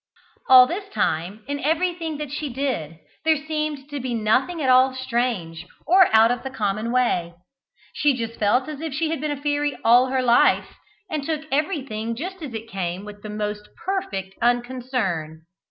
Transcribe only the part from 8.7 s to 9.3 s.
as if she had been